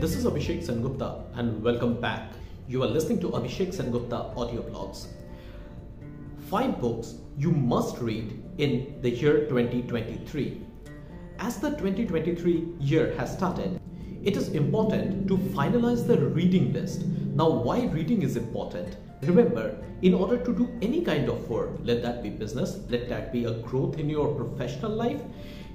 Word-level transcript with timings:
This 0.00 0.14
is 0.14 0.26
Abhishek 0.26 0.64
Sengupta 0.64 1.24
and 1.34 1.60
welcome 1.60 2.00
back. 2.00 2.30
You 2.68 2.84
are 2.84 2.86
listening 2.86 3.18
to 3.18 3.30
Abhishek 3.30 3.74
Sengupta 3.74 4.36
audio 4.36 4.62
blogs. 4.62 5.08
Five 6.48 6.80
books 6.80 7.16
you 7.36 7.50
must 7.50 7.98
read 7.98 8.40
in 8.58 9.00
the 9.02 9.10
year 9.10 9.48
2023. 9.48 10.62
As 11.40 11.58
the 11.58 11.70
2023 11.70 12.74
year 12.78 13.12
has 13.18 13.32
started, 13.32 13.80
it 14.22 14.36
is 14.36 14.50
important 14.50 15.26
to 15.26 15.36
finalize 15.36 16.06
the 16.06 16.16
reading 16.16 16.72
list. 16.72 17.04
Now, 17.34 17.50
why 17.50 17.86
reading 17.86 18.22
is 18.22 18.36
important? 18.36 18.98
Remember, 19.22 19.84
in 20.02 20.14
order 20.14 20.36
to 20.36 20.54
do 20.54 20.70
any 20.80 21.00
kind 21.00 21.28
of 21.28 21.50
work, 21.50 21.70
let 21.82 22.02
that 22.02 22.22
be 22.22 22.30
business, 22.30 22.78
let 22.88 23.08
that 23.08 23.32
be 23.32 23.46
a 23.46 23.54
growth 23.62 23.98
in 23.98 24.08
your 24.08 24.32
professional 24.32 24.92
life, 24.92 25.20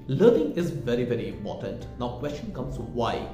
learning 0.07 0.53
is 0.53 0.69
very, 0.69 1.03
very 1.03 1.27
important. 1.27 1.87
Now, 1.99 2.19
question 2.19 2.53
comes 2.53 2.79
why? 2.79 3.27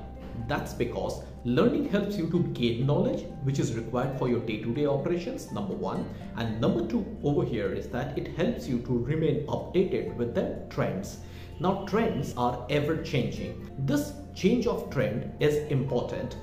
That's 0.48 0.74
because 0.74 1.24
learning 1.44 1.90
helps 1.90 2.18
you 2.18 2.30
to 2.30 2.44
gain 2.54 2.86
knowledge 2.86 3.26
which 3.44 3.60
is 3.60 3.76
required 3.76 4.18
for 4.18 4.28
your 4.30 4.40
day-to-day 4.42 4.86
operations, 4.86 5.52
number 5.52 5.74
one. 5.74 6.10
And 6.36 6.60
number 6.60 6.86
two 6.88 7.06
over 7.24 7.44
here 7.44 7.74
is 7.74 7.88
that 7.90 8.18
it 8.18 8.36
helps 8.36 8.68
you 8.68 8.80
to 8.80 8.98
remain 8.98 9.46
updated 9.48 10.16
with 10.16 10.36
the 10.36 10.66
trends. 10.70 11.20
Now 11.60 11.86
trends 11.86 12.34
are 12.38 12.66
ever 12.70 12.98
changing. 13.04 13.70
This 13.80 14.14
change 14.34 14.68
of 14.68 14.90
trend 14.90 15.32
is 15.40 15.56
important. 15.72 16.38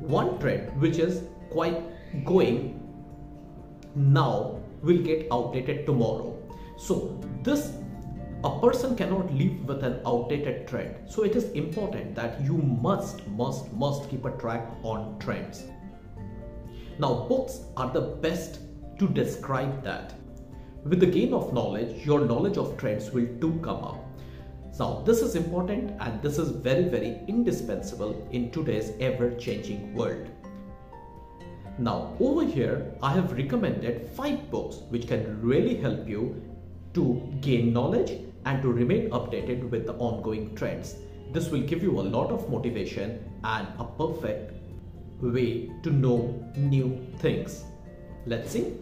One 0.00 0.38
trend 0.38 0.80
which 0.80 0.98
is 0.98 1.24
quite 1.50 1.82
going 2.24 2.80
now 3.94 4.60
will 4.82 4.98
get 4.98 5.26
outdated 5.32 5.86
tomorrow. 5.86 6.36
So 6.76 7.20
this 7.42 7.72
a 8.44 8.60
person 8.60 8.94
cannot 8.94 9.32
live 9.32 9.64
with 9.66 9.82
an 9.82 10.00
outdated 10.06 10.68
trend. 10.68 10.94
So 11.10 11.22
it 11.22 11.34
is 11.34 11.50
important 11.52 12.14
that 12.14 12.40
you 12.42 12.58
must, 12.58 13.26
must, 13.28 13.72
must 13.72 14.10
keep 14.10 14.24
a 14.24 14.30
track 14.32 14.68
on 14.82 15.18
trends. 15.18 15.64
Now 16.98 17.26
books 17.28 17.60
are 17.76 17.90
the 17.90 18.00
best 18.00 18.60
to 18.98 19.08
describe 19.08 19.82
that. 19.84 20.14
With 20.84 21.00
the 21.00 21.06
gain 21.06 21.34
of 21.34 21.52
knowledge, 21.52 22.06
your 22.06 22.20
knowledge 22.20 22.58
of 22.58 22.76
trends 22.76 23.10
will 23.10 23.26
too 23.40 23.58
come 23.62 23.82
up. 23.82 24.02
Now 24.78 25.02
this 25.06 25.20
is 25.20 25.34
important 25.34 25.96
and 26.00 26.22
this 26.22 26.38
is 26.38 26.50
very 26.50 26.84
very 26.84 27.20
indispensable 27.26 28.28
in 28.30 28.50
today's 28.50 28.92
ever 29.00 29.30
changing 29.36 29.94
world. 29.94 30.28
Now 31.78 32.14
over 32.20 32.44
here 32.44 32.94
I 33.02 33.12
have 33.14 33.32
recommended 33.32 34.10
5 34.10 34.50
books 34.50 34.76
which 34.90 35.08
can 35.08 35.40
really 35.40 35.76
help 35.76 36.06
you 36.06 36.42
to 36.96 37.04
gain 37.40 37.72
knowledge 37.72 38.12
and 38.46 38.62
to 38.62 38.72
remain 38.72 39.10
updated 39.10 39.68
with 39.70 39.86
the 39.86 39.94
ongoing 39.94 40.54
trends. 40.54 40.96
This 41.32 41.50
will 41.50 41.60
give 41.60 41.82
you 41.82 42.00
a 42.00 42.08
lot 42.16 42.30
of 42.30 42.48
motivation 42.50 43.22
and 43.44 43.68
a 43.78 43.84
perfect 43.84 44.54
way 45.20 45.70
to 45.82 45.90
know 45.90 46.18
new 46.56 47.06
things. 47.18 47.64
Let's 48.24 48.50
see. 48.50 48.74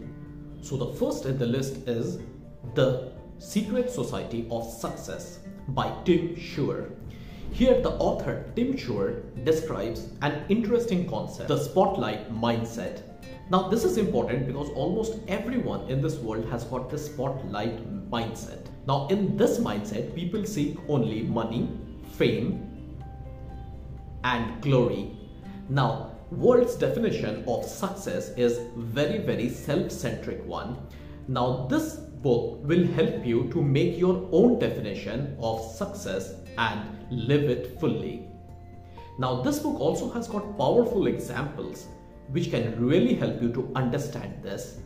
So 0.61 0.77
the 0.77 0.93
first 0.93 1.25
in 1.25 1.37
the 1.37 1.45
list 1.45 1.87
is 1.87 2.19
The 2.73 3.11
Secret 3.39 3.91
Society 3.91 4.47
of 4.49 4.63
Success 4.65 5.39
by 5.69 5.93
Tim 6.05 6.35
Shurr. 6.35 6.91
Here 7.51 7.81
the 7.81 7.91
author 7.91 8.45
Tim 8.55 8.73
Shurr 8.73 9.23
describes 9.43 10.07
an 10.21 10.43
interesting 10.49 11.07
concept, 11.09 11.49
the 11.49 11.57
spotlight 11.57 12.33
mindset. 12.33 13.01
Now 13.49 13.67
this 13.67 13.83
is 13.83 13.97
important 13.97 14.47
because 14.47 14.69
almost 14.69 15.19
everyone 15.27 15.89
in 15.89 16.01
this 16.01 16.15
world 16.15 16.49
has 16.49 16.63
got 16.63 16.89
the 16.89 16.97
spotlight 16.97 17.94
mindset. 18.09 18.67
Now 18.87 19.07
in 19.07 19.37
this 19.37 19.59
mindset, 19.59 20.15
people 20.15 20.45
seek 20.45 20.77
only 20.87 21.23
money, 21.23 21.69
fame, 22.17 22.65
and 24.23 24.61
glory. 24.61 25.11
Now, 25.69 26.11
world's 26.31 26.75
definition 26.75 27.43
of 27.47 27.63
success 27.65 28.29
is 28.37 28.59
very, 28.75 29.19
very 29.19 29.49
self-centric 29.49 30.45
one. 30.45 30.77
Now, 31.27 31.67
this 31.69 31.95
book 31.95 32.59
will 32.63 32.85
help 32.87 33.25
you 33.25 33.49
to 33.51 33.61
make 33.61 33.97
your 33.97 34.27
own 34.31 34.59
definition 34.59 35.37
of 35.39 35.61
success 35.61 36.33
and 36.57 36.81
live 37.11 37.43
it 37.43 37.79
fully. 37.79 38.27
Now, 39.19 39.41
this 39.41 39.59
book 39.59 39.79
also 39.79 40.09
has 40.11 40.27
got 40.27 40.57
powerful 40.57 41.07
examples 41.07 41.85
which 42.29 42.49
can 42.49 42.83
really 42.83 43.13
help 43.13 43.41
you 43.41 43.51
to 43.53 43.71
understand 43.75 44.43
this 44.43 44.79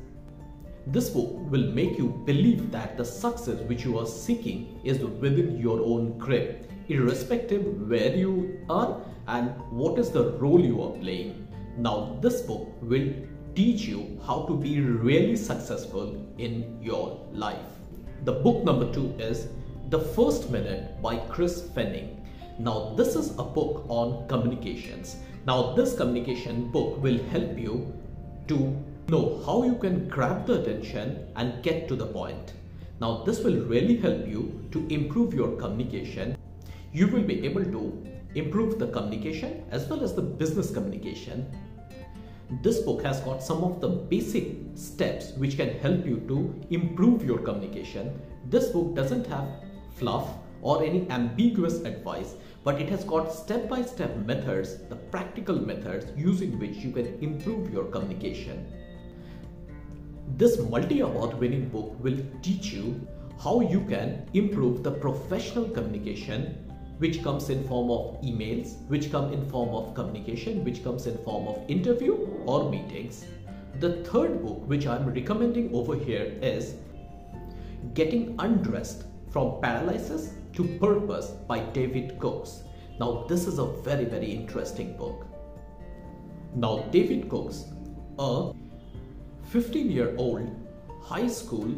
this 0.92 1.10
book 1.10 1.30
will 1.52 1.72
make 1.72 1.98
you 1.98 2.08
believe 2.26 2.72
that 2.72 2.98
the 2.98 3.06
success 3.06 3.60
which 3.68 3.86
you 3.86 4.00
are 4.00 4.08
seeking 4.08 4.80
is 4.84 5.00
within 5.00 5.60
your 5.60 5.82
own 5.82 6.18
grip, 6.18 6.72
irrespective 6.88 7.64
where 7.88 8.16
you 8.16 8.66
are 8.70 9.00
and 9.28 9.50
what 9.70 10.00
is 10.00 10.10
the 10.10 10.32
role 10.38 10.60
you 10.60 10.82
are 10.82 10.98
playing. 10.98 11.48
Now, 11.78 12.18
this 12.22 12.42
book 12.42 12.68
will 12.82 13.14
teach 13.54 13.82
you 13.82 14.20
how 14.26 14.46
to 14.48 14.58
be 14.58 14.82
really 14.82 15.36
successful 15.36 16.26
in 16.40 16.82
your 16.82 17.24
life. 17.32 17.70
The 18.24 18.34
book 18.34 18.64
number 18.64 18.92
two 18.92 19.14
is 19.20 19.50
The 19.90 20.00
First 20.00 20.50
Minute 20.50 21.02
by 21.04 21.18
Chris 21.30 21.62
Fenning. 21.62 22.26
Now, 22.58 22.96
this 22.96 23.16
is 23.16 23.32
a 23.38 23.44
book 23.44 23.86
on 23.88 24.28
communications. 24.28 25.18
Now, 25.46 25.74
this 25.74 25.96
communication 25.96 26.72
book 26.72 27.02
will 27.02 27.20
help 27.26 27.58
you 27.58 27.94
to 28.48 28.76
know 29.10 29.42
how 29.46 29.64
you 29.64 29.76
can 29.76 30.08
grab 30.08 30.46
the 30.46 30.62
attention 30.62 31.28
and 31.36 31.64
get 31.64 31.88
to 31.88 31.96
the 31.96 32.06
point. 32.06 32.54
Now 33.02 33.24
this 33.24 33.40
will 33.40 33.66
really 33.66 33.98
help 33.98 34.28
you 34.28 34.68
to 34.72 34.86
improve 34.94 35.34
your 35.34 35.56
communication. 35.58 36.38
You 36.94 37.08
will 37.08 37.24
be 37.24 37.44
able 37.46 37.64
to 37.64 38.04
improve 38.36 38.78
the 38.78 38.88
communication 38.88 39.64
as 39.72 39.88
well 39.88 40.04
as 40.04 40.14
the 40.14 40.22
business 40.22 40.70
communication. 40.72 41.50
This 42.62 42.80
book 42.80 43.02
has 43.04 43.22
got 43.22 43.42
some 43.42 43.64
of 43.64 43.80
the 43.82 43.88
basic 43.88 44.58
steps 44.76 45.32
which 45.34 45.58
can 45.58 45.80
help 45.80 46.06
you 46.06 46.20
to 46.28 46.54
improve 46.70 47.24
your 47.24 47.40
communication. 47.40 48.22
This 48.50 48.70
book 48.70 48.96
doesn't 48.96 49.26
have 49.28 49.48
fluff 49.96 50.28
or 50.62 50.84
any 50.84 51.10
ambiguous 51.10 51.80
advice 51.82 52.36
but 52.64 52.80
it 52.82 52.90
has 52.90 53.04
got 53.06 53.34
step-by-step 53.34 54.18
methods, 54.26 54.78
the 54.90 54.96
practical 54.96 55.56
methods 55.56 56.12
using 56.16 56.60
which 56.60 56.78
you 56.78 56.92
can 56.92 57.18
improve 57.24 57.74
your 57.74 57.86
communication. 57.86 58.68
This 60.38 60.60
multi-award 60.60 61.40
winning 61.40 61.70
book 61.70 61.96
will 62.04 62.18
teach 62.42 62.72
you 62.72 63.08
how 63.40 63.62
you 63.62 63.82
can 63.82 64.30
improve 64.34 64.84
the 64.84 64.92
professional 64.92 65.68
communication 65.70 66.66
which 67.00 67.24
comes 67.24 67.50
in 67.50 67.66
form 67.68 67.90
of 67.90 68.22
emails, 68.22 68.86
which 68.88 69.10
come 69.12 69.32
in 69.32 69.50
form 69.50 69.70
of 69.70 69.96
communication, 69.96 70.64
which 70.66 70.84
comes 70.84 71.08
in 71.08 71.18
form 71.20 71.48
of 71.48 71.64
interview 71.70 72.14
or 72.46 72.70
meetings. 72.70 73.26
The 73.80 74.04
third 74.04 74.44
book 74.44 74.68
which 74.68 74.86
I'm 74.86 75.06
recommending 75.06 75.74
over 75.74 75.96
here 75.96 76.38
is 76.42 76.76
Getting 77.94 78.36
Undressed 78.40 79.06
from 79.32 79.62
Paralysis 79.62 80.34
to 80.54 80.78
Purpose 80.80 81.28
by 81.48 81.60
David 81.60 82.20
Coates. 82.20 82.64
Now 83.00 83.26
this 83.30 83.48
is 83.48 83.60
a 83.60 83.66
very 83.66 84.06
very 84.06 84.32
interesting 84.32 84.98
book. 84.98 85.26
Now 86.54 86.80
David 86.92 87.30
Coates, 87.30 87.66
a 88.18 88.52
15 89.52 89.90
year 89.90 90.14
old 90.18 90.48
high 91.02 91.28
school 91.28 91.70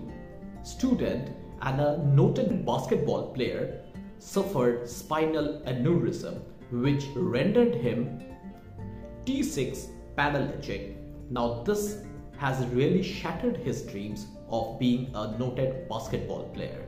student 0.62 1.30
and 1.62 1.80
a 1.80 1.98
noted 2.20 2.66
basketball 2.66 3.34
player 3.34 3.80
suffered 4.18 4.90
spinal 4.90 5.62
aneurysm 5.66 6.42
which 6.72 7.06
rendered 7.16 7.74
him 7.74 8.20
T6 9.26 9.88
paralytic. 10.18 10.98
Now 11.30 11.64
this 11.64 12.04
has 12.38 12.66
really 12.68 13.04
shattered 13.04 13.56
his 13.56 13.84
dreams 13.84 14.28
of 14.50 14.78
being 14.78 15.10
a 15.16 15.38
noted 15.38 15.88
basketball 15.88 16.50
player. 16.54 16.86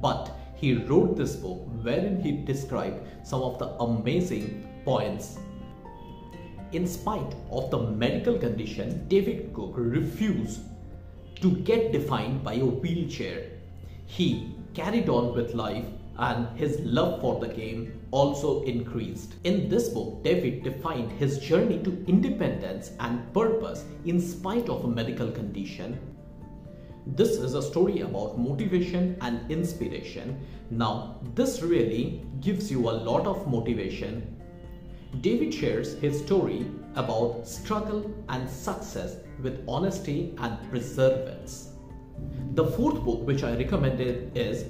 But 0.00 0.32
he 0.56 0.74
wrote 0.74 1.16
this 1.16 1.36
book 1.36 1.60
wherein 1.82 2.20
he 2.20 2.32
described 2.32 3.06
some 3.22 3.42
of 3.42 3.58
the 3.60 3.68
amazing 3.88 4.68
points 4.84 5.38
in 6.72 6.86
spite 6.86 7.34
of 7.50 7.70
the 7.70 7.78
medical 7.78 8.38
condition, 8.38 9.06
David 9.08 9.52
Cook 9.52 9.74
refused 9.76 10.60
to 11.40 11.50
get 11.50 11.92
defined 11.92 12.42
by 12.42 12.54
a 12.54 12.64
wheelchair. 12.64 13.50
He 14.06 14.54
carried 14.74 15.08
on 15.08 15.34
with 15.34 15.54
life 15.54 15.84
and 16.18 16.46
his 16.58 16.80
love 16.80 17.20
for 17.20 17.40
the 17.40 17.48
game 17.48 18.00
also 18.10 18.62
increased. 18.62 19.34
In 19.44 19.68
this 19.68 19.88
book, 19.88 20.22
David 20.22 20.62
defined 20.62 21.10
his 21.12 21.38
journey 21.38 21.82
to 21.82 22.04
independence 22.06 22.92
and 23.00 23.32
purpose 23.32 23.84
in 24.04 24.20
spite 24.20 24.68
of 24.68 24.84
a 24.84 24.88
medical 24.88 25.30
condition. 25.30 25.98
This 27.06 27.30
is 27.30 27.54
a 27.54 27.62
story 27.62 28.00
about 28.00 28.38
motivation 28.38 29.16
and 29.20 29.50
inspiration. 29.50 30.38
Now, 30.70 31.16
this 31.34 31.60
really 31.60 32.24
gives 32.40 32.70
you 32.70 32.88
a 32.88 32.92
lot 32.92 33.26
of 33.26 33.48
motivation 33.48 34.41
David 35.20 35.52
shares 35.52 35.94
his 35.98 36.18
story 36.18 36.66
about 36.94 37.46
struggle 37.46 38.10
and 38.28 38.48
success 38.48 39.16
with 39.42 39.62
honesty 39.68 40.34
and 40.38 40.58
perseverance. 40.70 41.68
The 42.54 42.66
fourth 42.66 43.02
book 43.04 43.26
which 43.26 43.44
I 43.44 43.56
recommended 43.56 44.36
is 44.36 44.66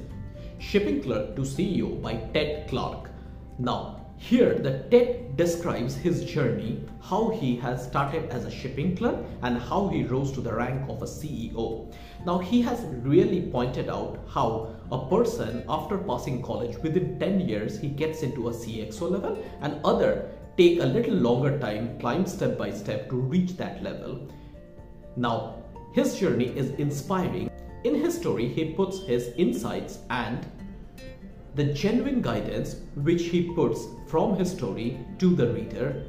Shipping 0.58 1.02
Clerk 1.02 1.36
to 1.36 1.42
CEO 1.42 2.00
by 2.02 2.14
Ted 2.34 2.68
Clark. 2.68 3.10
Now, 3.58 4.01
Here, 4.22 4.54
the 4.54 4.84
TED 4.88 5.36
describes 5.36 5.96
his 5.96 6.24
journey, 6.24 6.84
how 7.00 7.30
he 7.30 7.56
has 7.56 7.84
started 7.84 8.30
as 8.30 8.44
a 8.44 8.50
shipping 8.52 8.96
clerk 8.96 9.16
and 9.42 9.58
how 9.58 9.88
he 9.88 10.04
rose 10.04 10.30
to 10.32 10.40
the 10.40 10.54
rank 10.54 10.88
of 10.88 11.02
a 11.02 11.06
CEO. 11.06 11.92
Now, 12.24 12.38
he 12.38 12.62
has 12.62 12.84
really 13.02 13.42
pointed 13.42 13.88
out 13.88 14.20
how 14.28 14.76
a 14.92 15.08
person 15.08 15.64
after 15.68 15.98
passing 15.98 16.40
college 16.40 16.78
within 16.78 17.18
10 17.18 17.40
years, 17.40 17.80
he 17.80 17.88
gets 17.88 18.22
into 18.22 18.48
a 18.48 18.52
CXO 18.52 19.10
level 19.10 19.44
and 19.60 19.84
other 19.84 20.30
take 20.56 20.78
a 20.78 20.86
little 20.86 21.14
longer 21.14 21.58
time, 21.58 21.98
climb 21.98 22.24
step 22.24 22.56
by 22.56 22.70
step 22.70 23.10
to 23.10 23.16
reach 23.16 23.56
that 23.56 23.82
level. 23.82 24.28
Now, 25.16 25.56
his 25.92 26.16
journey 26.16 26.56
is 26.56 26.70
inspiring. 26.78 27.50
In 27.82 27.96
his 27.96 28.14
story, 28.14 28.46
he 28.46 28.72
puts 28.72 29.02
his 29.02 29.32
insights 29.36 29.98
and 30.10 30.46
the 31.54 31.64
genuine 31.64 32.22
guidance 32.22 32.76
which 32.94 33.24
he 33.24 33.52
puts 33.52 33.86
from 34.06 34.36
his 34.36 34.50
story 34.50 34.98
to 35.18 35.34
the 35.34 35.48
reader. 35.48 36.04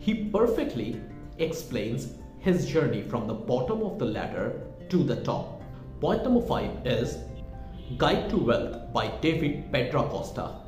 He 0.00 0.24
perfectly 0.30 1.00
explains 1.38 2.14
his 2.40 2.66
journey 2.66 3.02
from 3.02 3.28
the 3.28 3.34
bottom 3.34 3.82
of 3.82 3.98
the 3.98 4.04
ladder 4.04 4.60
to 4.88 5.04
the 5.04 5.22
top. 5.22 5.62
Point 6.00 6.24
number 6.24 6.40
five 6.40 6.84
is 6.84 7.18
Guide 7.96 8.28
to 8.30 8.36
Wealth 8.36 8.92
by 8.92 9.08
David 9.20 9.70
Petracosta. 9.72 10.60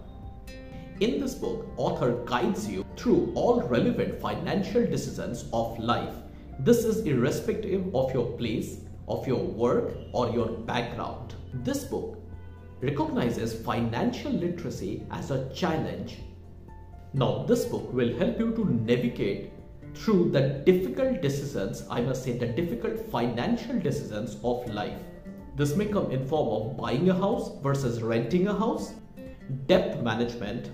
In 1.01 1.21
this 1.21 1.35
book, 1.35 1.67
author 1.77 2.25
guides 2.25 2.69
you 2.69 2.85
through 2.97 3.33
all 3.35 3.61
relevant 3.63 4.21
financial 4.21 4.87
decisions 4.87 5.45
of 5.53 5.79
life. 5.79 6.15
This 6.61 6.85
is 6.85 7.05
irrespective 7.05 7.95
of 7.95 8.15
your 8.15 8.27
place, 8.39 8.79
of 9.09 9.27
your 9.27 9.45
work 9.45 9.95
or 10.13 10.31
your 10.31 10.49
background. 10.49 11.35
This 11.53 11.85
book 11.85 12.16
recognizes 12.81 13.55
financial 13.65 14.33
literacy 14.33 15.07
as 15.11 15.31
a 15.31 15.49
challenge. 15.55 16.19
Now, 17.13 17.45
this 17.45 17.65
book 17.65 17.93
will 17.93 18.17
help 18.19 18.39
you 18.39 18.53
to 18.55 18.65
navigate 18.65 19.53
through 19.95 20.31
the 20.31 20.63
difficult 20.67 21.23
decisions, 21.23 21.85
I 21.91 22.03
must 22.03 22.23
say 22.25 22.37
the 22.37 22.47
difficult 22.47 23.11
financial 23.11 23.79
decisions 23.79 24.37
of 24.45 24.69
life. 24.69 24.99
This 25.57 25.75
may 25.75 25.87
come 25.87 26.11
in 26.11 26.27
form 26.27 26.49
of 26.49 26.77
buying 26.77 27.09
a 27.09 27.15
house 27.15 27.51
versus 27.63 28.03
renting 28.03 28.49
a 28.49 28.53
house, 28.53 28.93
debt 29.67 30.03
management, 30.03 30.71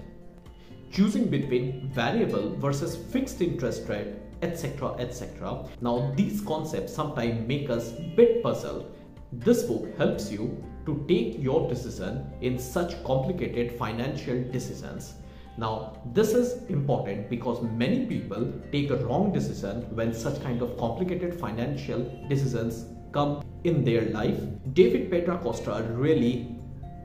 choosing 0.90 1.28
between 1.28 1.88
variable 1.90 2.56
versus 2.56 2.96
fixed 2.96 3.40
interest 3.40 3.88
rate, 3.88 4.08
etc. 4.42 4.96
etc. 4.98 5.64
Now 5.80 6.12
these 6.16 6.40
concepts 6.40 6.92
sometimes 6.92 7.46
make 7.46 7.70
us 7.70 7.92
bit 8.16 8.42
puzzled. 8.42 8.92
This 9.32 9.62
book 9.62 9.96
helps 9.96 10.32
you 10.32 10.62
to 10.86 11.04
take 11.08 11.42
your 11.42 11.68
decision 11.68 12.30
in 12.40 12.58
such 12.58 13.02
complicated 13.04 13.78
financial 13.78 14.42
decisions. 14.50 15.14
Now, 15.58 15.98
this 16.14 16.32
is 16.32 16.64
important 16.70 17.28
because 17.28 17.62
many 17.62 18.06
people 18.06 18.52
take 18.72 18.90
a 18.90 18.96
wrong 18.96 19.32
decision 19.32 19.82
when 19.94 20.14
such 20.14 20.42
kind 20.42 20.62
of 20.62 20.78
complicated 20.78 21.38
financial 21.38 22.00
decisions 22.28 22.86
come 23.12 23.44
in 23.64 23.84
their 23.84 24.06
life. 24.10 24.40
David 24.72 25.10
Petra 25.10 25.38
Costa 25.38 25.86
really 25.90 26.56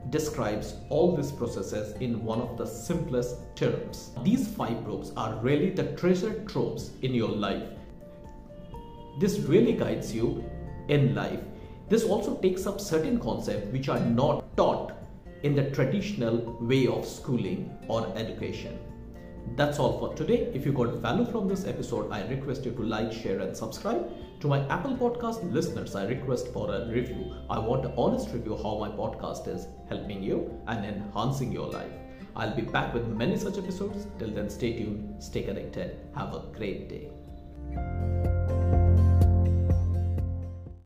describes 0.09 0.75
all 0.89 1.17
these 1.17 1.31
processes 1.31 1.93
in 1.99 2.23
one 2.23 2.39
of 2.39 2.57
the 2.57 2.65
simplest 2.65 3.35
terms. 3.55 4.11
These 4.23 4.47
five 4.47 4.85
books 4.85 5.11
are 5.17 5.35
really 5.35 5.71
the 5.71 5.91
treasure 5.97 6.45
troves 6.45 6.91
in 7.01 7.13
your 7.13 7.29
life. 7.29 7.67
This 9.19 9.39
really 9.39 9.73
guides 9.73 10.15
you 10.15 10.45
in 10.87 11.13
life 11.13 11.41
this 11.89 12.03
also 12.03 12.35
takes 12.37 12.67
up 12.67 12.81
certain 12.81 13.19
concepts 13.19 13.71
which 13.71 13.87
are 13.89 13.99
not 13.99 14.43
taught 14.57 14.93
in 15.43 15.55
the 15.55 15.69
traditional 15.71 16.57
way 16.59 16.87
of 16.87 17.05
schooling 17.05 17.71
or 17.87 18.11
education. 18.17 18.77
That's 19.55 19.79
all 19.79 19.97
for 19.97 20.13
today. 20.13 20.51
If 20.53 20.65
you 20.65 20.73
got 20.73 20.95
value 20.95 21.25
from 21.25 21.47
this 21.47 21.65
episode, 21.65 22.11
I 22.11 22.27
request 22.27 22.65
you 22.65 22.71
to 22.71 22.83
like, 22.83 23.13
share, 23.13 23.39
and 23.39 23.55
subscribe. 23.55 24.09
To 24.41 24.47
my 24.47 24.67
Apple 24.67 24.95
Podcast 24.95 25.51
listeners, 25.51 25.95
I 25.95 26.05
request 26.05 26.49
for 26.49 26.73
a 26.73 26.87
review. 26.89 27.33
I 27.49 27.57
want 27.57 27.85
an 27.85 27.93
honest 27.97 28.33
review 28.33 28.57
how 28.57 28.77
my 28.77 28.89
podcast 28.89 29.47
is 29.47 29.67
helping 29.89 30.21
you 30.21 30.61
and 30.67 30.85
enhancing 30.85 31.51
your 31.51 31.67
life. 31.67 31.91
I'll 32.35 32.55
be 32.55 32.61
back 32.61 32.93
with 32.93 33.07
many 33.07 33.37
such 33.37 33.57
episodes. 33.57 34.05
Till 34.19 34.29
then, 34.29 34.49
stay 34.49 34.73
tuned, 34.77 35.23
stay 35.23 35.43
connected. 35.43 35.97
Have 36.13 36.35
a 36.35 36.43
great 36.53 36.89
day. 36.89 37.16